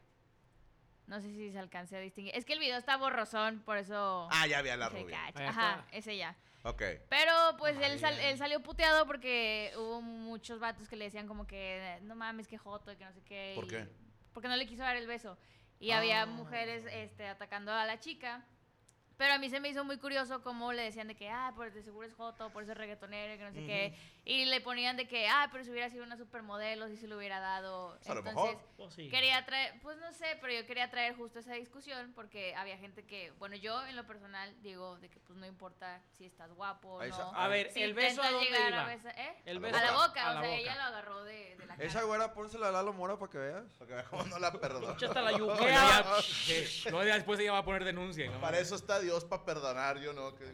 [1.06, 2.34] No sé si se alcance a distinguir.
[2.34, 4.26] Es que el video está borrosón, por eso...
[4.30, 5.20] Ah, ya vi a la rubia.
[5.34, 6.34] Ajá, ese ya.
[6.62, 6.82] Ok.
[7.10, 11.46] Pero pues él, sal- él salió puteado porque hubo muchos vatos que le decían como
[11.46, 13.52] que no mames, que joto y que no sé qué.
[13.54, 13.88] ¿Por y- qué?
[14.32, 15.36] Porque no le quiso dar el beso.
[15.78, 15.98] Y Ah.
[15.98, 18.42] había mujeres este, atacando a la chica.
[19.16, 21.72] Pero a mí se me hizo muy curioso cómo le decían de que, ah, por
[21.72, 23.94] de seguro es joto, por eso es reggaetonero, que no sé qué.
[24.24, 27.16] Y le ponían de que, ah, pero si hubiera sido una supermodelo, si se lo
[27.16, 27.94] hubiera dado.
[27.98, 28.68] Pues a lo Entonces, mejor.
[28.76, 29.08] Pues sí.
[29.08, 33.04] Quería traer, pues no sé, pero yo quería traer justo esa discusión porque había gente
[33.06, 36.94] que, bueno, yo en lo personal digo de que pues no importa si estás guapo
[36.94, 37.34] o no.
[37.36, 38.86] A ver, Si el beso a dónde a iba?
[38.88, 39.36] besar- ¿eh?
[39.44, 40.60] El A la beso A la boca, a o la sea, boca.
[40.60, 41.43] ella lo agarró de.
[41.78, 43.64] Esa güera, pónsela a Lalo Mora para que veas.
[43.78, 44.88] Porque cómo no la perdonó.
[44.88, 46.04] Escucha hasta la No, yuquea.
[47.04, 48.30] ya después ella va a poner denuncia.
[48.30, 48.40] ¿no?
[48.40, 50.34] Para eso está Dios, para perdonar, yo no.
[50.34, 50.44] que-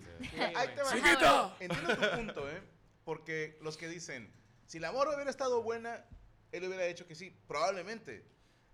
[0.56, 0.92] Ahí te va.
[0.92, 1.56] ¡Chiquito!
[1.60, 2.62] Entiendo tu punto, ¿eh?
[3.04, 4.32] Porque los que dicen,
[4.66, 6.04] si la morra hubiera estado buena,
[6.52, 8.24] él hubiera dicho que sí, probablemente.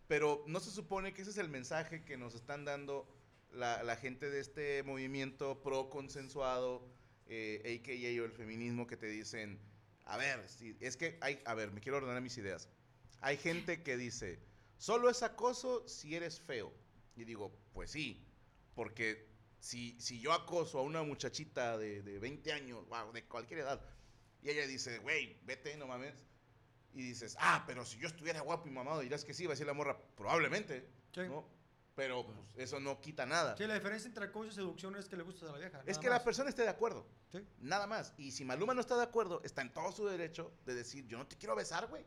[0.08, 3.08] Pero no se supone que ese es el mensaje que nos están dando
[3.50, 6.86] la, la gente de este movimiento pro consensuado,
[7.26, 9.58] eh, AKA o el feminismo, que te dicen,
[10.06, 12.68] a ver, si, es que hay, a ver, me quiero ordenar mis ideas.
[13.20, 14.40] Hay gente que dice,
[14.78, 16.72] solo es acoso si eres feo.
[17.16, 18.26] Y digo, pues sí,
[18.74, 23.60] porque si, si yo acoso a una muchachita de, de 20 años, wow, de cualquier
[23.60, 23.80] edad,
[24.42, 26.14] y ella dice, güey, vete, no mames,
[26.92, 29.54] y dices, ah, pero si yo estuviera guapo y mamado, dirás que sí, va a
[29.54, 31.22] decir la morra, probablemente, Sí.
[31.22, 31.46] ¿no?
[31.96, 33.56] Pero pues, eso no quita nada.
[33.56, 35.82] Sí, la diferencia entre acoso y seducción es que le gusta a la vieja.
[35.86, 36.22] Es que la más.
[36.24, 37.38] persona esté de acuerdo, Sí.
[37.58, 38.12] nada más.
[38.18, 41.16] Y si Maluma no está de acuerdo, está en todo su derecho de decir, yo
[41.16, 42.04] no te quiero besar, güey.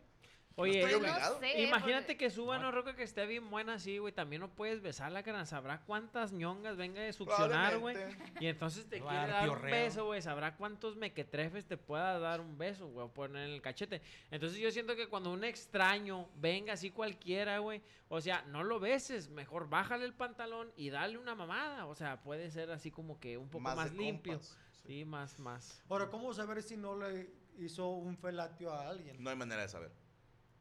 [0.59, 1.33] Oye, estoy Pues obligado.
[1.35, 4.13] no sé, Imagínate porque- que suba una roca que esté bien buena así, güey.
[4.13, 7.95] También no puedes besarla, que sabrá cuántas ñongas venga de succionar, güey.
[8.39, 10.21] Y entonces te quiere dar dar un beso, güey.
[10.21, 13.05] Sabrá cuántos mequetrefes te pueda dar un beso, güey.
[13.05, 14.01] O poner en el cachete.
[14.31, 17.81] Entonces yo siento que cuando un extraño venga así cualquiera, güey.
[18.09, 19.29] O sea, no lo beses.
[19.29, 21.85] Mejor bájale el pantalón y dale una mamada.
[21.85, 24.33] O sea, puede ser así como que un poco más, de limpio.
[24.33, 24.87] compas, sí.
[24.87, 25.83] Sí, más, más.
[25.87, 29.21] Ahora, ¿cómo saber si no le hizo un felatio a alguien?
[29.21, 29.91] No hay manera de saber.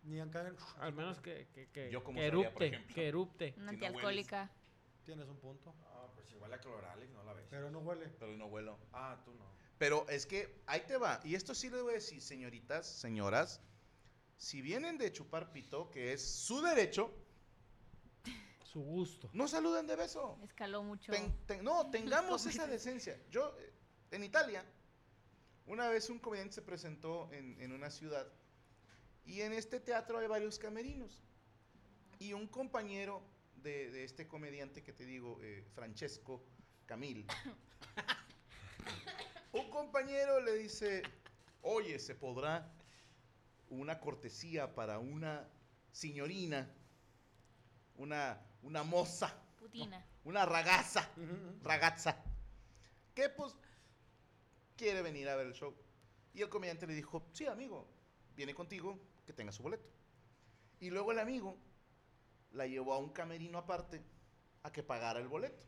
[0.05, 2.95] Ni acá Al menos que, que, que, Yo como que sabría, por erupte, ejemplo.
[2.95, 3.45] que erupte.
[3.45, 4.51] Una Si no antialcohólica.
[5.05, 5.75] tienes un punto.
[5.81, 7.47] No, pues igual a Cloralex no la ves.
[7.51, 8.09] Pero no huele.
[8.19, 8.79] Pero no vuelo.
[8.93, 9.45] Ah, tú no.
[9.79, 11.21] Pero es que ahí te va.
[11.25, 13.61] Y esto sí les voy a decir, señoritas, señoras.
[14.37, 17.13] Si vienen de chupar pito, que es su derecho,
[18.65, 19.31] Su gusto.
[19.33, 20.39] no saluden de beso.
[20.43, 21.11] Escaló mucho.
[21.13, 23.19] Ten- ten- no, tengamos ¿Cómo esa decencia.
[23.31, 23.73] Yo, eh,
[24.13, 24.65] en Italia,
[25.67, 28.27] una vez un comediante se presentó en, en una ciudad
[29.29, 31.23] y en este teatro hay varios camerinos.
[32.19, 33.23] Y un compañero
[33.57, 36.43] de, de este comediante que te digo, eh, Francesco
[36.87, 37.27] Camil,
[39.53, 41.03] un compañero le dice,
[41.61, 42.73] oye, ¿se podrá
[43.69, 45.47] una cortesía para una
[45.93, 46.75] señorina,
[47.97, 49.37] una, una moza?
[49.59, 50.03] Putina.
[50.25, 51.11] una ragaza,
[51.63, 52.17] ragazza,
[53.15, 53.55] que pues
[54.77, 55.75] quiere venir a ver el show.
[56.33, 57.87] Y el comediante le dijo, sí, amigo,
[58.35, 59.87] viene contigo, que tenga su boleto.
[60.81, 61.59] Y luego el amigo
[62.53, 64.03] la llevó a un camerino aparte
[64.63, 65.67] a que pagara el boleto.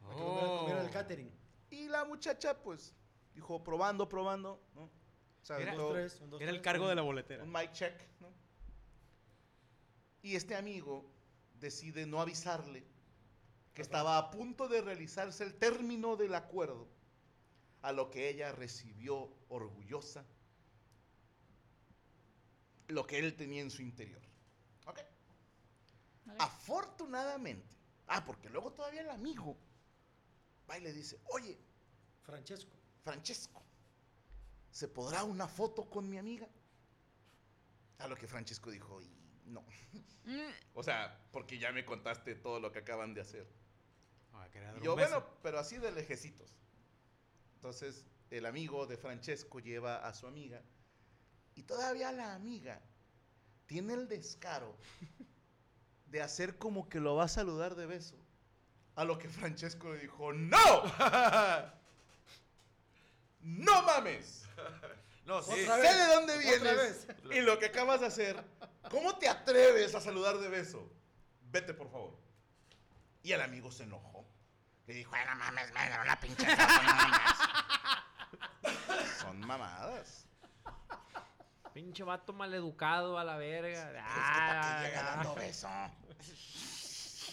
[0.00, 0.90] Para que comiera- comiera el Oh.
[0.92, 1.30] catering.
[1.70, 2.92] Y la muchacha, pues,
[3.32, 4.90] dijo, probando, probando, ¿no?
[5.56, 7.44] Era- tres, un, dos, Era el cargo de la boletera.
[7.44, 8.28] un mic check, ¿no?
[10.20, 11.08] Y este amigo
[11.60, 12.84] decide no avisarle
[13.72, 16.88] que estaba a punto de realizarse el término del acuerdo,
[17.82, 20.26] a lo que ella recibió orgullosa
[22.88, 24.20] lo que él tenía en su interior.
[24.86, 24.98] ¿Ok?
[26.38, 27.66] Afortunadamente,
[28.06, 29.56] ah, porque luego todavía el amigo
[30.68, 31.58] va y le dice, oye,
[32.22, 32.76] Francesco.
[33.02, 33.62] Francesco,
[34.70, 36.46] ¿se podrá una foto con mi amiga?
[37.98, 39.10] A lo que Francesco dijo, y
[39.46, 39.64] No.
[40.24, 43.48] Mm, O sea, porque ya me contaste todo lo que acaban de hacer.
[44.34, 44.46] Ah,
[44.78, 46.54] Y yo, bueno, pero así de lejecitos.
[47.54, 50.62] Entonces, el amigo de Francesco lleva a su amiga
[51.58, 52.80] y todavía la amiga
[53.66, 54.76] tiene el descaro
[56.06, 58.14] de hacer como que lo va a saludar de beso.
[58.94, 60.56] A lo que Francesco le dijo, ¡No!
[63.40, 64.44] ¡No mames!
[65.24, 65.62] No, sí.
[65.62, 67.06] Otra sé de dónde otra vienes vez.
[67.32, 68.44] y lo que acabas de hacer.
[68.88, 70.88] ¿Cómo te atreves a saludar de beso?
[71.50, 72.16] Vete, por favor.
[73.24, 74.24] Y el amigo se enojó.
[74.86, 77.38] Le dijo, ay, no mames, me agarró la pinche foto, no mames".
[79.20, 80.27] Son mamadas.
[81.78, 83.70] Pinche vato maleducado a la verga.
[83.70, 85.14] Es que para Ah, ah.
[85.14, 85.68] dando beso.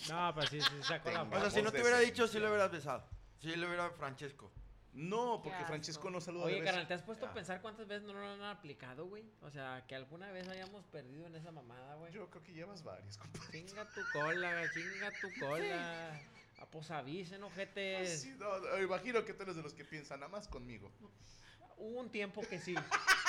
[0.08, 1.38] No, pero sí, sí sacó la Tenga.
[1.38, 3.04] O sea, si no te hubiera dicho, sí lo hubieras besado.
[3.42, 4.52] Sí lo hubiera Francesco.
[4.94, 5.66] No, porque.
[5.66, 7.34] Francesco no saluda Oye, de carnal, ¿te has puesto a Ah.
[7.34, 9.24] pensar cuántas veces no lo han aplicado, güey?
[9.42, 12.14] O sea, que alguna vez hayamos perdido en esa mamada, güey.
[12.14, 13.50] Yo creo que llevas varios, compadre.
[13.66, 16.22] Chinga tu cola, güey, chinga tu cola.
[16.60, 18.22] Ah, pues avisen, ojetes.
[18.22, 20.92] Sí, no, no, imagino que tú eres de los que piensan nada más conmigo.
[21.78, 22.76] Hubo un tiempo que sí.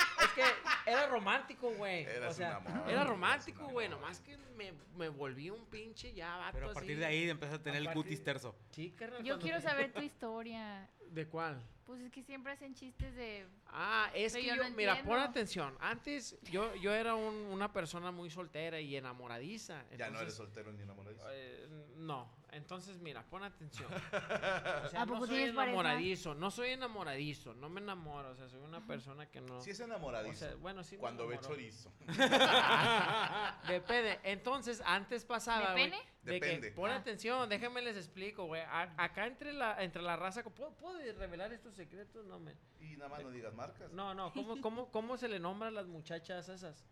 [0.87, 2.03] Era romántico, güey.
[2.05, 3.89] Eras O sea, un amor, era romántico, güey.
[3.89, 6.99] Nomás que me, me volví un pinche ya vato Pero a partir así.
[6.99, 8.55] de ahí empiezas a tener A el partir- cutis terso.
[8.71, 9.23] Sí, carnal.
[9.23, 10.89] Yo quiero saber tu historia.
[11.09, 11.61] ¿De cuál?
[11.85, 13.47] Pues es que siempre hacen chistes de.
[13.67, 15.75] Ah, es Pero que yo yo, no mira, pon atención.
[15.79, 19.83] Antes yo, yo era un- una persona muy soltera y enamoradiza.
[19.97, 21.25] Ya no eres soltero ni enamoradizo.
[21.31, 23.89] eh, no, entonces mira, pon atención.
[24.85, 25.71] O sea, ¿A no soy tienes pareja?
[25.73, 29.61] enamoradizo, no soy enamoradizo, no me enamoro, o sea, soy una persona que no...
[29.61, 30.33] Sí es o enamoradizo.
[30.45, 31.53] sea, bueno, sí me cuando ve enamoro.
[31.55, 31.91] chorizo.
[33.67, 34.19] Depende.
[34.23, 35.97] Entonces, antes pasaba, ¿De güey, pene?
[36.23, 36.71] de que Depende.
[36.71, 36.95] pon Ah.
[36.97, 38.61] atención, déjenme les explico, güey.
[38.61, 42.25] A- Acá entre la entre la raza, ¿puedo, puedo revelar estos secretos?
[42.25, 43.91] No me Y nada más no digas marcas.
[43.93, 46.85] No, no, ¿cómo, cómo, cómo se le nombra a las muchachas esas?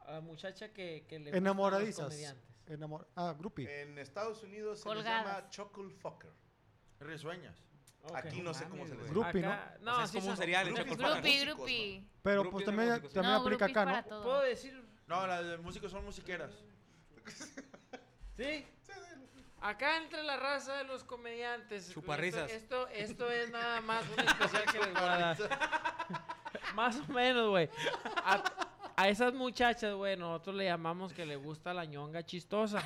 [0.00, 2.04] A la muchacha que, que le gustan los Enamoradizas.
[2.06, 2.53] comediantes.
[2.66, 3.82] Enamor ah, groupie.
[3.82, 5.26] En Estados Unidos se les Colgadas.
[5.26, 6.32] llama chuckle fucker.
[7.00, 7.58] Risueñas.
[8.02, 8.16] Ok.
[8.16, 9.12] Aquí no sé cómo se les llama.
[9.12, 9.52] Groupie, ¿no?
[9.52, 12.08] Acá- O sea, es sí como un cereal, el Groupie músicos, grupi.
[12.22, 13.12] Pero Groupie pues también, músicos.
[13.12, 14.04] también No, aplica acá, ¿no?
[14.04, 14.22] todo.
[14.22, 14.84] ¿Puedo decir?
[15.06, 16.52] No, las de músicos son musiqueras.
[18.36, 18.66] ¿Sí?
[19.60, 21.90] Acá entre la raza de los comediantes.
[21.90, 22.50] Chuparrisas.
[22.50, 25.36] Esto, esto, esto es nada más un especial que les voy a dar.
[26.74, 27.70] Más o menos, güey.
[28.24, 28.44] A,
[28.96, 32.82] a esas muchachas, güey, nosotros le llamamos que le gusta la ñonga chistosa.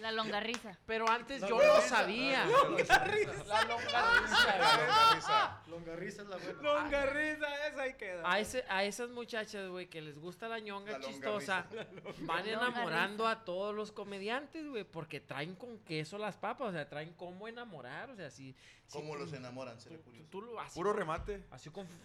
[0.00, 0.78] La longarriza.
[0.86, 2.46] Pero antes yo no sabía.
[2.46, 3.68] La longarriza, güey.
[3.68, 5.62] Longarriza.
[5.68, 6.62] Longarriza es la buena.
[6.62, 8.30] Longarriza, esa ahí queda.
[8.32, 11.66] A, ese, a esas muchachas, güey, que les gusta la ñonga La chistosa,
[12.20, 16.72] van La enamorando a todos los comediantes, güey, porque traen con queso las papas, o
[16.72, 18.54] sea, traen cómo enamorar, o sea, si...
[18.86, 19.76] si ¿Cómo los enamoran?
[19.76, 20.74] tú, Seré tú- tú lo haces.
[20.74, 21.44] Puro remate.
[21.50, 22.02] Así con, con,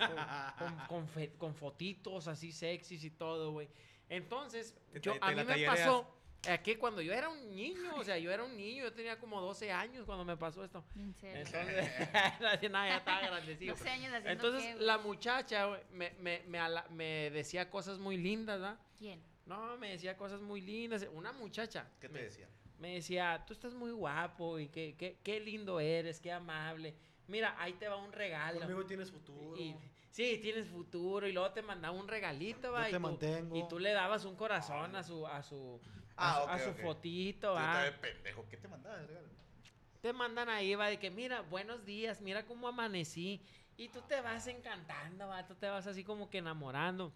[0.58, 3.68] con- con fe- con fotitos así sexys y todo, güey.
[4.10, 5.78] Entonces, Te yo, a mí la me tallereas.
[5.80, 6.15] pasó
[6.64, 9.42] que cuando yo era un niño, o sea, yo era un niño, yo tenía como
[9.42, 10.84] 12 años cuando me pasó esto.
[10.96, 11.42] En serio.
[11.42, 11.90] Entonces,
[12.72, 13.76] nada, ya estaba grandecido.
[13.76, 18.18] 12 años haciendo Entonces, qué, la muchacha me, me, me, ala- me decía cosas muy
[18.18, 18.80] lindas, ¿verdad?
[18.98, 19.22] ¿Quién?
[19.46, 21.06] No, me decía cosas muy lindas.
[21.14, 21.88] Una muchacha.
[22.00, 22.48] ¿Qué te me, decía?
[22.80, 26.96] me decía, tú estás muy guapo y qué, qué, qué lindo eres, qué amable.
[27.28, 28.60] Mira, ahí te va un regalo.
[28.60, 29.58] Conmigo tienes futuro.
[29.60, 29.76] Y,
[30.12, 31.28] sí, tienes futuro.
[31.28, 32.84] Y luego te mandaba un regalito, va.
[32.84, 33.56] Yo y te tú- mantengo.
[33.56, 36.70] Y tú le dabas un corazón a su, a su, a Ah, su, a su
[36.72, 36.80] ok.
[36.82, 38.48] fotito, Yo estaba pendejo.
[38.50, 39.28] ¿Qué te mandaba de regalo?
[40.02, 43.42] Te mandan ahí, va, de que mira, buenos días, mira cómo amanecí.
[43.78, 47.12] Y tú te vas encantando, va, tú te vas así como que enamorando.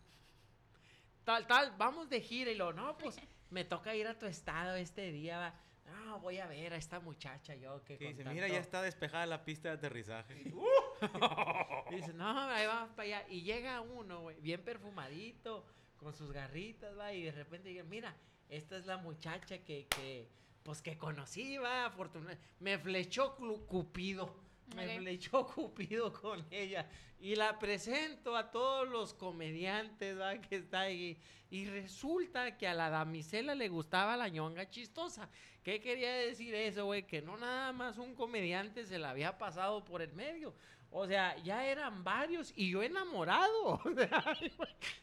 [1.24, 3.16] Tal, tal, vamos de gira y lo, no, pues
[3.50, 5.54] me toca ir a tu estado este día, va.
[5.86, 8.54] No, voy a ver a esta muchacha yo que con dice, mira, tanto-".
[8.54, 10.42] ya está despejada la pista de aterrizaje.
[10.42, 13.26] Y dice, no, ahí vamos para allá.
[13.30, 15.66] Y llega uno, güey, bien perfumadito,
[15.98, 18.16] con sus garritas, va, y de repente dice, mira,
[18.50, 20.28] esta es la muchacha que, que
[20.64, 22.44] pues que conocí, va, afortunadamente.
[22.60, 23.36] Me flechó
[23.68, 24.36] Cupido.
[24.76, 26.88] Me flechó Cupido con ella.
[27.20, 31.18] Y la presento a todos los comediantes, va, que está ahí.
[31.52, 35.30] Y resulta que a la damisela le gustaba la ñonga chistosa.
[35.64, 37.06] ¿Qué quería decir eso, güey?
[37.06, 40.54] Que no nada más un comediante se la había pasado por el medio.
[40.92, 43.80] O sea, ya eran varios y yo enamorado.
[43.86, 44.10] O sea,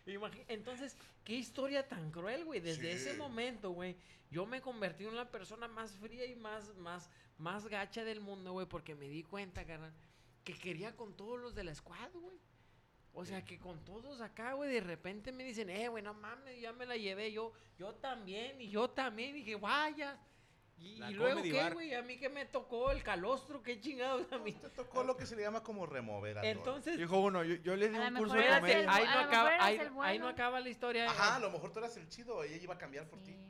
[0.06, 2.60] imagi- Entonces, qué historia tan cruel, güey.
[2.60, 3.96] Desde ese momento, güey,
[4.30, 8.52] yo me convertí en la persona más fría y más, más, más gacha del mundo,
[8.52, 9.92] güey, porque me di cuenta, carnal,
[10.44, 12.36] que quería con todos los de la squad, güey.
[13.18, 16.60] O sea, que con todos acá, güey, de repente me dicen, eh, güey, no mames,
[16.60, 20.18] ya me la llevé yo, yo también, y yo también, y dije, vaya.
[20.78, 21.94] ¿Y, luego qué, güey?
[21.94, 24.52] A mí que me tocó el calostro, qué chingados a mí.
[24.52, 26.38] Te tocó lo que se le llama como remover.
[26.42, 28.94] Entonces, Dijo uno, yo, yo le di un curso de espérate, el- comedia.
[28.94, 29.50] ahí no acaba,
[30.04, 31.10] ahí, no acaba la historia.
[31.10, 33.36] Ajá, a lo mejor tú eras el chido, ella iba a cambiar por ti.